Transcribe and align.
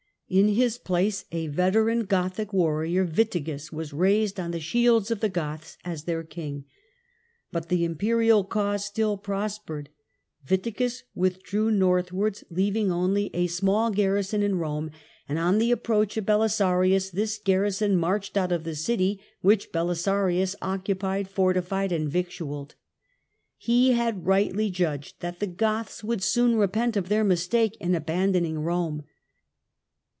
In 0.33 0.47
his 0.47 0.77
place 0.77 1.25
a 1.33 1.47
veteran 1.47 2.05
Gothic 2.05 2.53
warrior, 2.53 3.05
Witigis, 3.05 3.69
was 3.73 3.91
raised 3.91 4.39
on 4.39 4.51
the 4.51 4.61
shields 4.61 5.11
of 5.11 5.19
the 5.19 5.27
Goths 5.27 5.77
as 5.83 6.05
their 6.05 6.23
king. 6.23 6.63
But 7.51 7.67
the 7.67 7.83
Imperial 7.83 8.45
cause 8.45 8.85
still 8.85 9.17
prospered. 9.17 9.89
Witigis 10.49 11.03
withdrew 11.13 11.69
northwards, 11.69 12.45
leaving 12.49 12.89
only 12.93 13.29
a 13.33 13.47
small 13.47 13.89
THE 13.91 13.97
GOTHIC 13.97 13.97
KINGDOM 13.97 14.05
IN 14.05 14.17
ITALY 14.21 14.23
35 14.23 14.37
garrison 14.37 14.43
in 14.53 14.57
Rome, 14.61 14.91
and 15.27 15.37
on 15.37 15.57
the 15.57 15.71
approach 15.73 16.15
of 16.15 16.25
Belisarius 16.25 17.09
this 17.09 17.37
garrison 17.37 17.97
marched 17.97 18.37
out 18.37 18.53
of 18.53 18.63
the 18.63 18.73
city, 18.75 19.19
which 19.41 19.73
Belisarius 19.73 20.55
occupied, 20.61 21.27
fortified 21.29 21.91
and 21.91 22.07
victualled. 22.09 22.75
He 23.57 23.91
had 23.91 24.25
rightly 24.25 24.69
judged 24.69 25.19
that 25.19 25.41
the 25.41 25.47
Goths 25.47 26.05
would 26.05 26.23
soon 26.23 26.55
repent 26.55 26.95
of 26.95 27.09
their 27.09 27.25
mistake 27.25 27.75
in 27.81 27.93
abandoning 27.93 28.59
Rome. 28.59 29.03